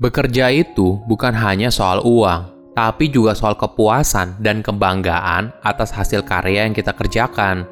Bekerja 0.00 0.48
itu 0.48 0.96
bukan 1.04 1.36
hanya 1.36 1.68
soal 1.68 2.00
uang, 2.00 2.72
tapi 2.72 3.12
juga 3.12 3.36
soal 3.36 3.52
kepuasan 3.52 4.40
dan 4.40 4.64
kebanggaan 4.64 5.52
atas 5.60 5.92
hasil 5.92 6.24
karya 6.24 6.64
yang 6.64 6.72
kita 6.72 6.96
kerjakan. 6.96 7.68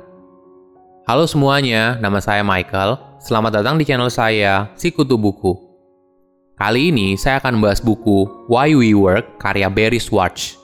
Halo 1.09 1.25
semuanya, 1.25 1.97
nama 1.97 2.21
saya 2.21 2.45
Michael. 2.45 3.01
Selamat 3.17 3.57
datang 3.65 3.81
di 3.81 3.89
channel 3.89 4.13
saya, 4.13 4.69
Sikutu 4.77 5.17
Buku. 5.17 5.57
Kali 6.53 6.93
ini 6.93 7.17
saya 7.17 7.41
akan 7.41 7.57
membahas 7.57 7.81
buku 7.81 8.45
Why 8.45 8.77
We 8.77 8.93
Work 8.93 9.41
karya 9.41 9.73
Barry 9.73 9.97
Schwartz. 9.97 10.61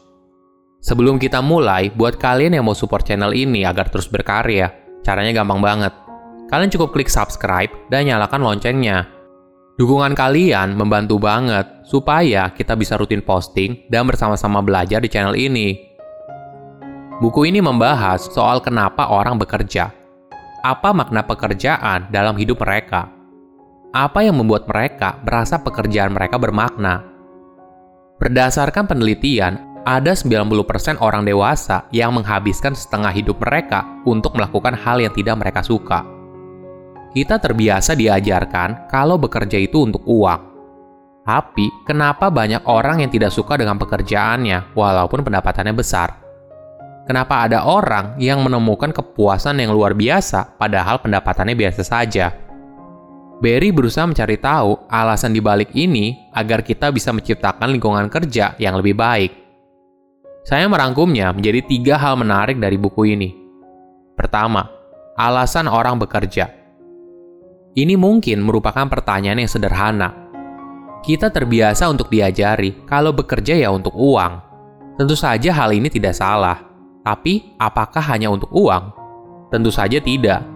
Sebelum 0.85 1.17
kita 1.17 1.41
mulai, 1.41 1.89
buat 1.89 2.21
kalian 2.21 2.61
yang 2.61 2.69
mau 2.69 2.77
support 2.77 3.09
channel 3.09 3.33
ini 3.33 3.65
agar 3.65 3.89
terus 3.89 4.05
berkarya, 4.05 4.69
caranya 5.01 5.33
gampang 5.33 5.65
banget. 5.65 5.97
Kalian 6.53 6.69
cukup 6.69 6.93
klik 6.93 7.09
subscribe 7.09 7.73
dan 7.89 8.05
nyalakan 8.05 8.45
loncengnya 8.45 9.14
Dukungan 9.75 10.15
kalian 10.15 10.79
membantu 10.79 11.19
banget 11.19 11.67
supaya 11.83 12.47
kita 12.55 12.79
bisa 12.79 12.95
rutin 12.95 13.19
posting 13.19 13.91
dan 13.91 14.07
bersama-sama 14.07 14.63
belajar 14.63 15.03
di 15.03 15.11
channel 15.11 15.35
ini. 15.35 15.75
Buku 17.19 17.51
ini 17.51 17.59
membahas 17.59 18.31
soal 18.31 18.63
kenapa 18.63 19.11
orang 19.11 19.35
bekerja. 19.35 19.91
Apa 20.63 20.95
makna 20.95 21.27
pekerjaan 21.27 22.07
dalam 22.15 22.39
hidup 22.39 22.63
mereka? 22.63 23.11
Apa 23.91 24.23
yang 24.23 24.39
membuat 24.39 24.71
mereka 24.71 25.19
merasa 25.27 25.59
pekerjaan 25.59 26.15
mereka 26.15 26.39
bermakna? 26.39 27.03
Berdasarkan 28.23 28.87
penelitian, 28.87 29.59
ada 29.83 30.15
90% 30.15 31.03
orang 31.03 31.27
dewasa 31.27 31.91
yang 31.91 32.15
menghabiskan 32.15 32.79
setengah 32.79 33.11
hidup 33.11 33.43
mereka 33.43 33.83
untuk 34.07 34.39
melakukan 34.39 34.79
hal 34.79 35.03
yang 35.03 35.11
tidak 35.11 35.35
mereka 35.35 35.67
suka. 35.67 36.14
Kita 37.15 37.39
terbiasa 37.39 37.95
diajarkan 37.95 38.91
kalau 38.91 39.15
bekerja 39.23 39.55
itu 39.55 39.87
untuk 39.87 40.03
uang. 40.03 40.51
Tapi, 41.23 41.87
kenapa 41.87 42.27
banyak 42.27 42.67
orang 42.67 43.07
yang 43.07 43.09
tidak 43.15 43.31
suka 43.31 43.55
dengan 43.55 43.79
pekerjaannya 43.79 44.75
walaupun 44.75 45.23
pendapatannya 45.23 45.73
besar? 45.79 46.21
Kenapa 47.07 47.47
ada 47.47 47.71
orang 47.71 48.19
yang 48.19 48.43
menemukan 48.43 48.91
kepuasan 48.91 49.63
yang 49.63 49.71
luar 49.71 49.95
biasa 49.95 50.59
padahal 50.59 50.99
pendapatannya 50.99 51.55
biasa 51.55 51.87
saja? 51.87 52.35
Barry 53.39 53.71
berusaha 53.71 54.11
mencari 54.11 54.35
tahu 54.41 54.89
alasan 54.91 55.31
dibalik 55.37 55.71
ini 55.77 56.19
agar 56.35 56.67
kita 56.67 56.91
bisa 56.91 57.15
menciptakan 57.15 57.77
lingkungan 57.77 58.11
kerja 58.11 58.59
yang 58.59 58.75
lebih 58.81 58.99
baik. 58.99 59.33
Saya 60.43 60.67
merangkumnya 60.67 61.31
menjadi 61.31 61.63
tiga 61.63 61.95
hal 61.95 62.19
menarik 62.19 62.59
dari 62.59 62.75
buku 62.75 63.07
ini. 63.07 63.31
Pertama, 64.19 64.67
alasan 65.15 65.71
orang 65.71 66.01
bekerja. 66.01 66.64
Ini 67.75 67.99
mungkin 67.99 68.39
merupakan 68.39 68.87
pertanyaan 68.87 69.43
yang 69.43 69.51
sederhana. 69.51 70.15
Kita 71.03 71.27
terbiasa 71.35 71.91
untuk 71.91 72.07
diajari 72.07 72.87
kalau 72.87 73.11
bekerja 73.11 73.59
ya 73.59 73.75
untuk 73.75 73.91
uang. 73.99 74.39
Tentu 74.95 75.19
saja 75.19 75.51
hal 75.51 75.75
ini 75.75 75.91
tidak 75.91 76.15
salah. 76.15 76.55
Tapi, 77.03 77.59
apakah 77.59 78.15
hanya 78.15 78.31
untuk 78.31 78.47
uang? 78.55 78.95
Tentu 79.51 79.75
saja 79.75 79.99
tidak. 79.99 80.47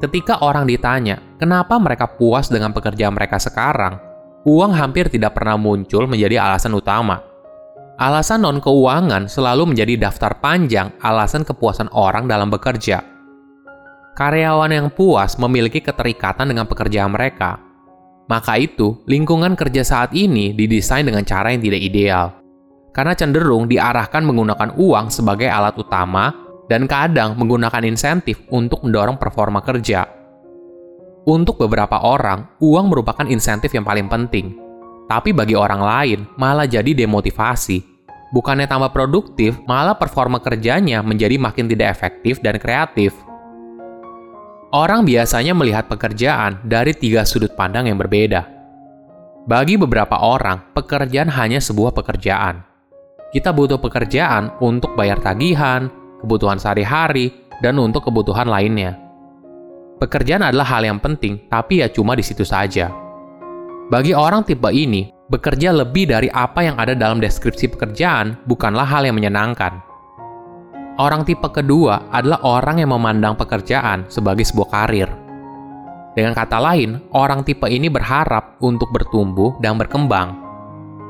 Ketika 0.00 0.40
orang 0.40 0.64
ditanya, 0.64 1.20
kenapa 1.36 1.76
mereka 1.76 2.08
puas 2.08 2.48
dengan 2.48 2.72
pekerjaan 2.72 3.12
mereka 3.12 3.36
sekarang, 3.36 4.00
uang 4.48 4.72
hampir 4.72 5.12
tidak 5.12 5.36
pernah 5.36 5.60
muncul 5.60 6.08
menjadi 6.08 6.40
alasan 6.40 6.72
utama. 6.72 7.20
Alasan 8.00 8.48
non-keuangan 8.48 9.28
selalu 9.28 9.76
menjadi 9.76 10.08
daftar 10.08 10.40
panjang 10.40 10.88
alasan 11.04 11.44
kepuasan 11.44 11.92
orang 11.92 12.24
dalam 12.24 12.48
bekerja. 12.48 13.11
Karyawan 14.12 14.68
yang 14.68 14.88
puas 14.92 15.40
memiliki 15.40 15.80
keterikatan 15.80 16.52
dengan 16.52 16.68
pekerjaan 16.68 17.16
mereka. 17.16 17.56
Maka 18.28 18.60
itu, 18.60 19.00
lingkungan 19.08 19.56
kerja 19.56 19.80
saat 19.80 20.12
ini 20.12 20.52
didesain 20.52 21.08
dengan 21.08 21.24
cara 21.24 21.48
yang 21.48 21.64
tidak 21.64 21.80
ideal. 21.80 22.26
Karena 22.92 23.16
cenderung 23.16 23.72
diarahkan 23.72 24.20
menggunakan 24.20 24.76
uang 24.76 25.08
sebagai 25.08 25.48
alat 25.48 25.72
utama 25.80 26.28
dan 26.68 26.84
kadang 26.84 27.40
menggunakan 27.40 27.88
insentif 27.88 28.36
untuk 28.52 28.84
mendorong 28.84 29.16
performa 29.16 29.64
kerja. 29.64 30.04
Untuk 31.24 31.56
beberapa 31.56 32.04
orang, 32.04 32.52
uang 32.60 32.92
merupakan 32.92 33.24
insentif 33.24 33.72
yang 33.72 33.88
paling 33.88 34.12
penting. 34.12 34.52
Tapi 35.08 35.32
bagi 35.32 35.56
orang 35.56 35.80
lain, 35.80 36.20
malah 36.36 36.68
jadi 36.68 36.92
demotivasi. 36.92 37.80
Bukannya 38.32 38.68
tambah 38.68 38.92
produktif, 38.92 39.56
malah 39.64 39.96
performa 39.96 40.40
kerjanya 40.40 41.00
menjadi 41.00 41.40
makin 41.40 41.68
tidak 41.68 41.96
efektif 41.96 42.40
dan 42.44 42.60
kreatif. 42.60 43.16
Orang 44.72 45.04
biasanya 45.04 45.52
melihat 45.52 45.84
pekerjaan 45.84 46.56
dari 46.64 46.96
tiga 46.96 47.28
sudut 47.28 47.52
pandang 47.52 47.92
yang 47.92 48.00
berbeda. 48.00 48.48
Bagi 49.44 49.76
beberapa 49.76 50.16
orang, 50.16 50.72
pekerjaan 50.72 51.28
hanya 51.28 51.60
sebuah 51.60 51.92
pekerjaan. 51.92 52.64
Kita 53.36 53.52
butuh 53.52 53.76
pekerjaan 53.76 54.48
untuk 54.64 54.96
bayar 54.96 55.20
tagihan, 55.20 55.92
kebutuhan 56.24 56.56
sehari-hari, 56.56 57.36
dan 57.60 57.76
untuk 57.76 58.08
kebutuhan 58.08 58.48
lainnya. 58.48 58.96
Pekerjaan 60.00 60.40
adalah 60.40 60.64
hal 60.64 60.88
yang 60.88 61.04
penting, 61.04 61.52
tapi 61.52 61.84
ya 61.84 61.92
cuma 61.92 62.16
di 62.16 62.24
situ 62.24 62.48
saja. 62.48 62.88
Bagi 63.92 64.16
orang 64.16 64.40
tipe 64.40 64.72
ini, 64.72 65.12
bekerja 65.28 65.68
lebih 65.68 66.08
dari 66.16 66.32
apa 66.32 66.64
yang 66.64 66.80
ada 66.80 66.96
dalam 66.96 67.20
deskripsi 67.20 67.76
pekerjaan 67.76 68.40
bukanlah 68.48 68.88
hal 68.88 69.04
yang 69.04 69.20
menyenangkan 69.20 69.91
Orang 71.00 71.24
tipe 71.24 71.48
kedua 71.48 72.12
adalah 72.12 72.44
orang 72.44 72.84
yang 72.84 72.92
memandang 72.92 73.32
pekerjaan 73.32 74.04
sebagai 74.12 74.44
sebuah 74.44 74.68
karir. 74.68 75.08
Dengan 76.12 76.36
kata 76.36 76.60
lain, 76.60 77.00
orang 77.16 77.40
tipe 77.40 77.64
ini 77.64 77.88
berharap 77.88 78.60
untuk 78.60 78.92
bertumbuh 78.92 79.56
dan 79.64 79.80
berkembang. 79.80 80.36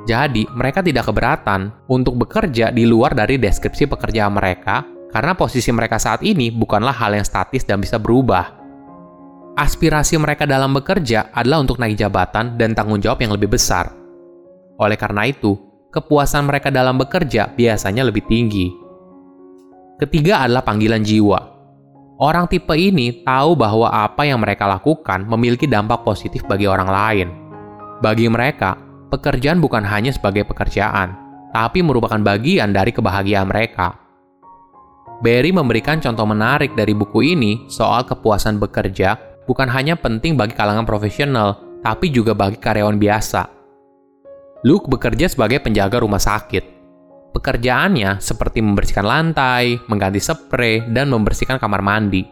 Jadi, 0.06 0.46
mereka 0.54 0.82
tidak 0.86 1.10
keberatan 1.10 1.74
untuk 1.90 2.14
bekerja 2.14 2.70
di 2.70 2.86
luar 2.86 3.14
dari 3.14 3.38
deskripsi 3.38 3.90
pekerjaan 3.90 4.34
mereka 4.34 4.86
karena 5.10 5.34
posisi 5.34 5.74
mereka 5.74 5.98
saat 5.98 6.22
ini 6.22 6.54
bukanlah 6.54 6.94
hal 6.94 7.18
yang 7.18 7.26
statis 7.26 7.66
dan 7.66 7.82
bisa 7.82 7.98
berubah. 7.98 8.54
Aspirasi 9.58 10.16
mereka 10.16 10.46
dalam 10.46 10.72
bekerja 10.72 11.34
adalah 11.34 11.60
untuk 11.60 11.82
naik 11.82 11.98
jabatan 11.98 12.54
dan 12.54 12.72
tanggung 12.72 13.02
jawab 13.02 13.20
yang 13.20 13.34
lebih 13.34 13.52
besar. 13.52 13.90
Oleh 14.78 14.96
karena 14.96 15.28
itu, 15.28 15.58
kepuasan 15.92 16.48
mereka 16.48 16.72
dalam 16.72 16.96
bekerja 16.96 17.52
biasanya 17.52 18.06
lebih 18.06 18.24
tinggi. 18.24 18.81
Ketiga 20.02 20.42
adalah 20.42 20.66
panggilan 20.66 21.06
jiwa. 21.06 21.38
Orang 22.18 22.50
tipe 22.50 22.74
ini 22.74 23.22
tahu 23.22 23.54
bahwa 23.54 23.86
apa 23.86 24.26
yang 24.26 24.42
mereka 24.42 24.66
lakukan 24.66 25.22
memiliki 25.30 25.70
dampak 25.70 26.02
positif 26.02 26.42
bagi 26.50 26.66
orang 26.66 26.90
lain. 26.90 27.28
Bagi 28.02 28.26
mereka, 28.26 28.74
pekerjaan 29.14 29.62
bukan 29.62 29.86
hanya 29.86 30.10
sebagai 30.10 30.42
pekerjaan, 30.42 31.14
tapi 31.54 31.86
merupakan 31.86 32.18
bagian 32.18 32.74
dari 32.74 32.90
kebahagiaan 32.90 33.46
mereka. 33.46 33.94
Barry 35.22 35.54
memberikan 35.54 36.02
contoh 36.02 36.26
menarik 36.26 36.74
dari 36.74 36.98
buku 36.98 37.22
ini 37.22 37.70
soal 37.70 38.02
kepuasan 38.02 38.58
bekerja 38.58 39.14
bukan 39.46 39.70
hanya 39.70 39.94
penting 39.94 40.34
bagi 40.34 40.58
kalangan 40.58 40.82
profesional, 40.82 41.78
tapi 41.78 42.10
juga 42.10 42.34
bagi 42.34 42.58
karyawan 42.58 42.98
biasa. 42.98 43.46
Luke 44.66 44.90
bekerja 44.90 45.30
sebagai 45.30 45.62
penjaga 45.62 46.02
rumah 46.02 46.18
sakit, 46.18 46.71
Pekerjaannya 47.32 48.20
seperti 48.20 48.60
membersihkan 48.60 49.08
lantai, 49.08 49.80
mengganti 49.88 50.20
spray, 50.20 50.84
dan 50.92 51.08
membersihkan 51.08 51.56
kamar 51.56 51.80
mandi. 51.80 52.28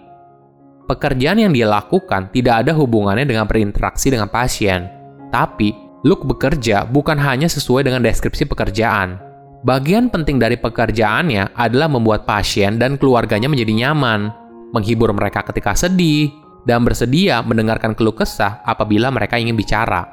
Pekerjaan 0.84 1.40
yang 1.40 1.52
dia 1.56 1.64
lakukan 1.64 2.28
tidak 2.28 2.66
ada 2.66 2.76
hubungannya 2.76 3.24
dengan 3.24 3.48
berinteraksi 3.48 4.12
dengan 4.12 4.28
pasien, 4.28 4.92
tapi 5.32 5.72
Luke 6.04 6.28
bekerja 6.28 6.84
bukan 6.84 7.16
hanya 7.16 7.48
sesuai 7.48 7.88
dengan 7.88 8.04
deskripsi 8.04 8.44
pekerjaan. 8.44 9.16
Bagian 9.60 10.08
penting 10.08 10.40
dari 10.40 10.56
pekerjaannya 10.56 11.52
adalah 11.52 11.88
membuat 11.88 12.24
pasien 12.24 12.80
dan 12.80 12.96
keluarganya 12.96 13.48
menjadi 13.48 13.72
nyaman, 13.86 14.32
menghibur 14.72 15.12
mereka 15.12 15.44
ketika 15.48 15.76
sedih, 15.76 16.32
dan 16.64 16.84
bersedia 16.84 17.40
mendengarkan 17.40 17.92
keluh 17.96 18.16
kesah 18.16 18.60
apabila 18.64 19.08
mereka 19.08 19.36
ingin 19.36 19.56
bicara. 19.56 20.04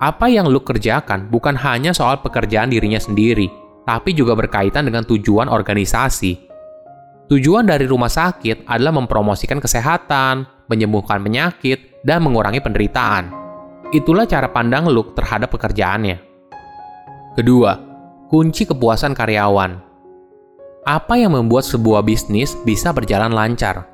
Apa 0.00 0.28
yang 0.28 0.48
Luke 0.52 0.68
kerjakan 0.68 1.32
bukan 1.32 1.56
hanya 1.56 1.96
soal 1.96 2.20
pekerjaan 2.20 2.68
dirinya 2.68 3.00
sendiri, 3.00 3.48
tapi 3.84 4.16
juga 4.16 4.32
berkaitan 4.32 4.88
dengan 4.88 5.04
tujuan 5.04 5.48
organisasi. 5.48 6.52
Tujuan 7.28 7.64
dari 7.64 7.88
rumah 7.88 8.12
sakit 8.12 8.68
adalah 8.68 8.92
mempromosikan 9.00 9.60
kesehatan, 9.60 10.44
menyembuhkan 10.68 11.24
penyakit, 11.24 12.04
dan 12.04 12.20
mengurangi 12.20 12.60
penderitaan. 12.60 13.32
Itulah 13.92 14.28
cara 14.28 14.52
pandang 14.52 14.88
Luke 14.88 15.16
terhadap 15.16 15.52
pekerjaannya. 15.52 16.20
Kedua, 17.36 17.72
kunci 18.28 18.68
kepuasan 18.68 19.16
karyawan. 19.16 19.80
Apa 20.84 21.16
yang 21.16 21.32
membuat 21.32 21.64
sebuah 21.64 22.04
bisnis 22.04 22.52
bisa 22.60 22.92
berjalan 22.92 23.32
lancar? 23.32 23.88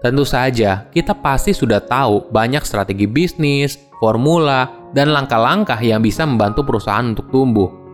Tentu 0.00 0.24
saja, 0.24 0.88
kita 0.92 1.12
pasti 1.12 1.52
sudah 1.52 1.80
tahu 1.80 2.32
banyak 2.32 2.64
strategi 2.64 3.04
bisnis, 3.04 3.76
formula, 4.00 4.88
dan 4.96 5.12
langkah-langkah 5.12 5.76
yang 5.80 6.00
bisa 6.00 6.24
membantu 6.24 6.64
perusahaan 6.64 7.04
untuk 7.04 7.28
tumbuh 7.28 7.85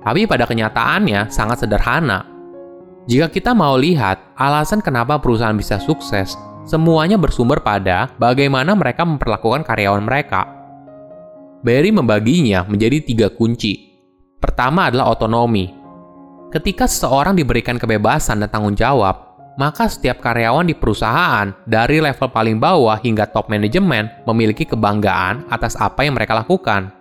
tapi 0.00 0.24
pada 0.24 0.48
kenyataannya 0.48 1.28
sangat 1.28 1.64
sederhana. 1.64 2.24
Jika 3.08 3.32
kita 3.32 3.56
mau 3.56 3.74
lihat 3.74 4.36
alasan 4.36 4.84
kenapa 4.84 5.16
perusahaan 5.18 5.56
bisa 5.56 5.80
sukses, 5.80 6.36
semuanya 6.68 7.16
bersumber 7.16 7.60
pada 7.64 8.12
bagaimana 8.20 8.76
mereka 8.76 9.02
memperlakukan 9.08 9.64
karyawan 9.64 10.04
mereka. 10.04 10.46
Barry 11.60 11.92
membaginya 11.92 12.64
menjadi 12.64 13.04
tiga 13.04 13.28
kunci. 13.28 13.92
Pertama 14.40 14.88
adalah 14.88 15.12
otonomi. 15.12 15.68
Ketika 16.48 16.88
seseorang 16.88 17.36
diberikan 17.36 17.76
kebebasan 17.76 18.40
dan 18.40 18.48
tanggung 18.48 18.74
jawab, 18.74 19.30
maka 19.60 19.90
setiap 19.90 20.24
karyawan 20.24 20.64
di 20.64 20.74
perusahaan, 20.74 21.52
dari 21.68 22.00
level 22.00 22.32
paling 22.32 22.56
bawah 22.56 22.96
hingga 22.96 23.28
top 23.28 23.52
manajemen, 23.52 24.08
memiliki 24.24 24.64
kebanggaan 24.64 25.50
atas 25.52 25.76
apa 25.76 26.06
yang 26.06 26.16
mereka 26.16 26.32
lakukan. 26.32 26.99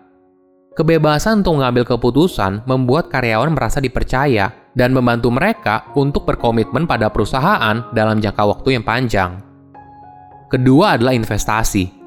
Kebebasan 0.80 1.44
untuk 1.44 1.60
mengambil 1.60 1.84
keputusan 1.84 2.64
membuat 2.64 3.12
karyawan 3.12 3.52
merasa 3.52 3.84
dipercaya 3.84 4.72
dan 4.72 4.96
membantu 4.96 5.28
mereka 5.28 5.92
untuk 5.92 6.24
berkomitmen 6.24 6.88
pada 6.88 7.12
perusahaan 7.12 7.84
dalam 7.92 8.24
jangka 8.24 8.44
waktu 8.48 8.80
yang 8.80 8.88
panjang. 8.88 9.44
Kedua 10.48 10.96
adalah 10.96 11.12
investasi. 11.12 12.00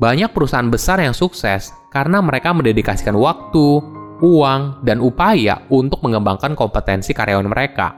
Banyak 0.00 0.32
perusahaan 0.32 0.72
besar 0.72 1.04
yang 1.04 1.12
sukses 1.12 1.68
karena 1.92 2.24
mereka 2.24 2.56
mendedikasikan 2.56 3.12
waktu, 3.12 3.84
uang, 4.24 4.88
dan 4.88 5.04
upaya 5.04 5.68
untuk 5.68 6.00
mengembangkan 6.00 6.56
kompetensi 6.56 7.12
karyawan 7.12 7.44
mereka. 7.44 7.92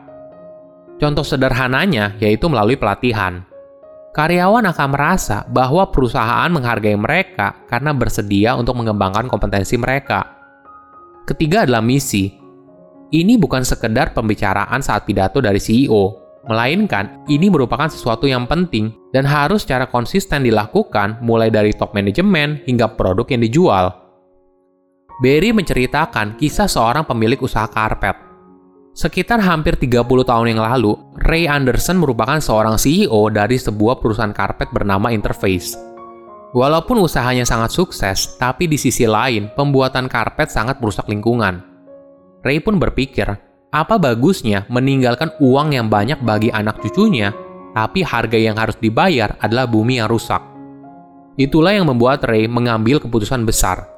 Contoh 0.98 1.22
sederhananya 1.22 2.18
yaitu 2.18 2.50
melalui 2.50 2.74
pelatihan. 2.74 3.46
Karyawan 4.10 4.66
akan 4.66 4.88
merasa 4.90 5.46
bahwa 5.46 5.86
perusahaan 5.94 6.50
menghargai 6.50 6.98
mereka 6.98 7.62
karena 7.70 7.94
bersedia 7.94 8.58
untuk 8.58 8.74
mengembangkan 8.74 9.30
kompetensi 9.30 9.78
mereka. 9.78 10.26
Ketiga 11.22 11.62
adalah 11.62 11.78
misi. 11.78 12.34
Ini 13.10 13.38
bukan 13.38 13.62
sekedar 13.62 14.10
pembicaraan 14.10 14.82
saat 14.82 15.06
pidato 15.06 15.38
dari 15.38 15.62
CEO, 15.62 16.18
melainkan 16.46 17.22
ini 17.30 17.46
merupakan 17.50 17.86
sesuatu 17.86 18.26
yang 18.26 18.50
penting 18.50 18.90
dan 19.14 19.26
harus 19.26 19.62
secara 19.62 19.86
konsisten 19.86 20.42
dilakukan 20.42 21.22
mulai 21.22 21.50
dari 21.50 21.70
top 21.70 21.94
manajemen 21.94 22.66
hingga 22.66 22.90
produk 22.98 23.26
yang 23.30 23.42
dijual. 23.46 23.94
Barry 25.22 25.54
menceritakan 25.54 26.34
kisah 26.34 26.66
seorang 26.66 27.06
pemilik 27.06 27.38
usaha 27.38 27.66
karpet 27.70 28.29
Sekitar 29.00 29.40
hampir 29.40 29.80
30 29.80 30.04
tahun 30.28 30.52
yang 30.52 30.60
lalu, 30.60 30.92
Ray 31.24 31.48
Anderson 31.48 31.96
merupakan 31.96 32.36
seorang 32.36 32.76
CEO 32.76 33.32
dari 33.32 33.56
sebuah 33.56 33.96
perusahaan 33.96 34.28
karpet 34.28 34.68
bernama 34.76 35.08
Interface. 35.08 35.72
Walaupun 36.52 37.00
usahanya 37.00 37.48
sangat 37.48 37.72
sukses, 37.72 38.36
tapi 38.36 38.68
di 38.68 38.76
sisi 38.76 39.08
lain, 39.08 39.48
pembuatan 39.56 40.04
karpet 40.04 40.52
sangat 40.52 40.84
merusak 40.84 41.08
lingkungan. 41.08 41.64
Ray 42.44 42.60
pun 42.60 42.76
berpikir, 42.76 43.24
apa 43.72 43.96
bagusnya 43.96 44.68
meninggalkan 44.68 45.32
uang 45.40 45.72
yang 45.72 45.88
banyak 45.88 46.20
bagi 46.20 46.52
anak 46.52 46.84
cucunya, 46.84 47.32
tapi 47.72 48.04
harga 48.04 48.36
yang 48.36 48.60
harus 48.60 48.76
dibayar 48.76 49.32
adalah 49.40 49.64
bumi 49.64 49.96
yang 49.96 50.12
rusak. 50.12 50.44
Itulah 51.40 51.72
yang 51.72 51.88
membuat 51.88 52.20
Ray 52.28 52.44
mengambil 52.44 53.00
keputusan 53.00 53.48
besar, 53.48 53.89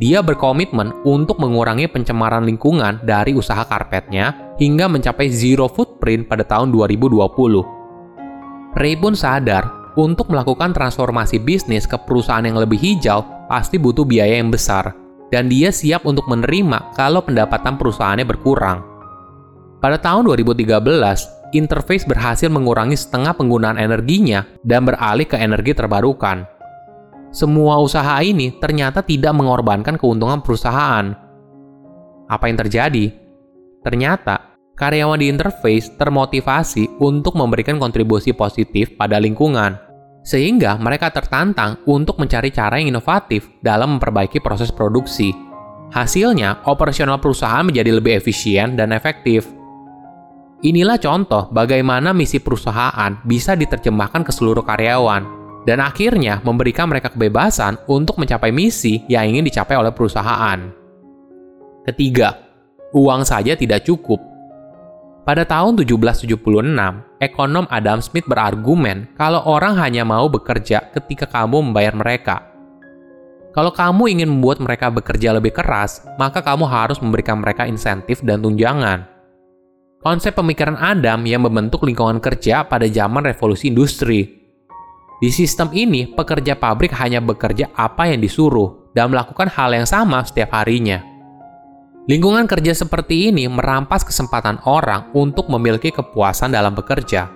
dia 0.00 0.24
berkomitmen 0.24 1.04
untuk 1.04 1.36
mengurangi 1.36 1.84
pencemaran 1.84 2.48
lingkungan 2.48 3.04
dari 3.04 3.36
usaha 3.36 3.60
karpetnya 3.68 4.56
hingga 4.56 4.88
mencapai 4.88 5.28
zero 5.28 5.68
footprint 5.68 6.24
pada 6.24 6.40
tahun 6.40 6.72
2020. 6.72 7.20
Ray 8.80 8.96
pun 8.96 9.12
sadar 9.12 9.92
untuk 10.00 10.32
melakukan 10.32 10.72
transformasi 10.72 11.36
bisnis 11.36 11.84
ke 11.84 12.00
perusahaan 12.00 12.40
yang 12.40 12.56
lebih 12.56 12.80
hijau 12.80 13.28
pasti 13.44 13.76
butuh 13.76 14.08
biaya 14.08 14.40
yang 14.40 14.48
besar, 14.48 14.96
dan 15.28 15.52
dia 15.52 15.68
siap 15.68 16.08
untuk 16.08 16.24
menerima 16.32 16.96
kalau 16.96 17.20
pendapatan 17.20 17.76
perusahaannya 17.76 18.24
berkurang. 18.24 18.80
Pada 19.84 20.00
tahun 20.00 20.24
2013, 20.32 21.40
Interface 21.50 22.06
berhasil 22.06 22.46
mengurangi 22.46 22.94
setengah 22.94 23.34
penggunaan 23.34 23.74
energinya 23.74 24.46
dan 24.62 24.86
beralih 24.86 25.26
ke 25.26 25.34
energi 25.34 25.74
terbarukan 25.74 26.46
semua 27.30 27.78
usaha 27.78 28.18
ini 28.26 28.58
ternyata 28.58 29.06
tidak 29.06 29.30
mengorbankan 29.38 29.94
keuntungan 29.94 30.42
perusahaan. 30.42 31.14
Apa 32.26 32.50
yang 32.50 32.58
terjadi? 32.58 33.14
Ternyata, 33.86 34.58
karyawan 34.74 35.22
di 35.22 35.30
interface 35.30 35.94
termotivasi 35.94 36.98
untuk 36.98 37.38
memberikan 37.38 37.78
kontribusi 37.78 38.34
positif 38.34 38.98
pada 38.98 39.22
lingkungan, 39.22 39.78
sehingga 40.26 40.74
mereka 40.76 41.14
tertantang 41.14 41.78
untuk 41.86 42.18
mencari 42.18 42.50
cara 42.50 42.82
yang 42.82 42.98
inovatif 42.98 43.46
dalam 43.62 43.98
memperbaiki 43.98 44.42
proses 44.42 44.74
produksi. 44.74 45.30
Hasilnya, 45.90 46.66
operasional 46.70 47.18
perusahaan 47.18 47.66
menjadi 47.66 47.94
lebih 47.94 48.18
efisien 48.18 48.74
dan 48.78 48.90
efektif. 48.94 49.46
Inilah 50.60 51.00
contoh 51.00 51.48
bagaimana 51.50 52.12
misi 52.12 52.36
perusahaan 52.36 53.16
bisa 53.24 53.56
diterjemahkan 53.56 54.22
ke 54.22 54.30
seluruh 54.30 54.62
karyawan, 54.62 55.39
dan 55.68 55.80
akhirnya 55.80 56.40
memberikan 56.40 56.88
mereka 56.88 57.12
kebebasan 57.12 57.76
untuk 57.90 58.16
mencapai 58.16 58.48
misi 58.52 59.04
yang 59.10 59.28
ingin 59.28 59.44
dicapai 59.44 59.76
oleh 59.76 59.92
perusahaan. 59.92 60.58
Ketiga, 61.84 62.36
uang 62.96 63.24
saja 63.24 63.56
tidak 63.56 63.84
cukup. 63.84 64.20
Pada 65.20 65.44
tahun 65.44 65.76
1776, 65.76 67.20
ekonom 67.20 67.68
Adam 67.68 68.00
Smith 68.00 68.24
berargumen 68.24 69.12
kalau 69.20 69.44
orang 69.44 69.76
hanya 69.76 70.02
mau 70.02 70.26
bekerja 70.32 70.90
ketika 70.96 71.28
kamu 71.28 71.70
membayar 71.70 71.92
mereka. 71.92 72.36
Kalau 73.50 73.74
kamu 73.74 74.16
ingin 74.16 74.30
membuat 74.30 74.62
mereka 74.62 74.88
bekerja 74.88 75.34
lebih 75.34 75.52
keras, 75.52 76.06
maka 76.16 76.40
kamu 76.40 76.64
harus 76.70 77.02
memberikan 77.02 77.42
mereka 77.42 77.66
insentif 77.66 78.22
dan 78.22 78.40
tunjangan. 78.40 79.10
Konsep 80.00 80.32
pemikiran 80.32 80.80
Adam 80.80 81.28
yang 81.28 81.44
membentuk 81.44 81.84
lingkungan 81.84 82.24
kerja 82.24 82.64
pada 82.64 82.88
zaman 82.88 83.20
revolusi 83.20 83.68
industri 83.68 84.39
di 85.20 85.28
sistem 85.28 85.68
ini, 85.76 86.08
pekerja 86.08 86.56
pabrik 86.56 86.96
hanya 86.96 87.20
bekerja 87.20 87.68
apa 87.76 88.08
yang 88.08 88.24
disuruh 88.24 88.88
dan 88.96 89.12
melakukan 89.12 89.52
hal 89.52 89.68
yang 89.76 89.84
sama 89.84 90.24
setiap 90.24 90.56
harinya. 90.56 91.04
Lingkungan 92.08 92.48
kerja 92.48 92.72
seperti 92.72 93.28
ini 93.28 93.44
merampas 93.44 94.00
kesempatan 94.00 94.64
orang 94.64 95.12
untuk 95.12 95.52
memiliki 95.52 95.92
kepuasan 95.92 96.56
dalam 96.56 96.72
bekerja. 96.72 97.28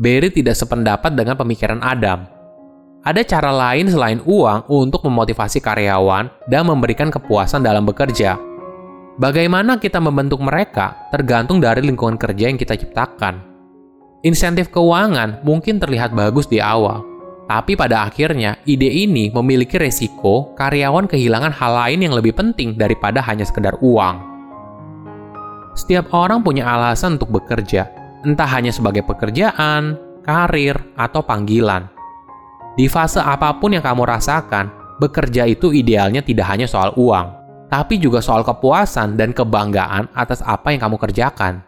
Barry 0.00 0.32
tidak 0.32 0.56
sependapat 0.56 1.12
dengan 1.12 1.36
pemikiran 1.36 1.84
Adam. 1.84 2.24
Ada 3.04 3.20
cara 3.22 3.52
lain 3.52 3.86
selain 3.92 4.24
uang 4.24 4.66
untuk 4.72 5.04
memotivasi 5.04 5.60
karyawan 5.60 6.48
dan 6.48 6.66
memberikan 6.66 7.12
kepuasan 7.12 7.60
dalam 7.60 7.84
bekerja. 7.84 8.40
Bagaimana 9.20 9.76
kita 9.76 10.00
membentuk 10.00 10.40
mereka 10.40 11.10
tergantung 11.12 11.60
dari 11.60 11.84
lingkungan 11.84 12.16
kerja 12.16 12.48
yang 12.48 12.56
kita 12.56 12.80
ciptakan. 12.80 13.47
Insentif 14.26 14.74
keuangan 14.74 15.46
mungkin 15.46 15.78
terlihat 15.78 16.10
bagus 16.10 16.50
di 16.50 16.58
awal, 16.58 17.06
tapi 17.46 17.78
pada 17.78 18.02
akhirnya 18.02 18.58
ide 18.66 18.90
ini 18.90 19.30
memiliki 19.30 19.78
resiko 19.78 20.50
karyawan 20.58 21.06
kehilangan 21.06 21.54
hal 21.54 21.72
lain 21.86 22.02
yang 22.02 22.14
lebih 22.18 22.34
penting 22.34 22.74
daripada 22.74 23.22
hanya 23.22 23.46
sekedar 23.46 23.78
uang. 23.78 24.18
Setiap 25.78 26.10
orang 26.10 26.42
punya 26.42 26.66
alasan 26.66 27.14
untuk 27.14 27.30
bekerja, 27.30 27.86
entah 28.26 28.50
hanya 28.50 28.74
sebagai 28.74 29.06
pekerjaan, 29.06 29.94
karir, 30.26 30.74
atau 30.98 31.22
panggilan. 31.22 31.86
Di 32.74 32.90
fase 32.90 33.22
apa 33.22 33.54
pun 33.62 33.78
yang 33.78 33.86
kamu 33.86 34.02
rasakan, 34.02 34.98
bekerja 34.98 35.46
itu 35.46 35.70
idealnya 35.70 36.26
tidak 36.26 36.50
hanya 36.50 36.66
soal 36.66 36.90
uang, 36.98 37.26
tapi 37.70 38.02
juga 38.02 38.18
soal 38.18 38.42
kepuasan 38.42 39.14
dan 39.14 39.30
kebanggaan 39.30 40.10
atas 40.10 40.42
apa 40.42 40.74
yang 40.74 40.82
kamu 40.82 40.98
kerjakan. 40.98 41.67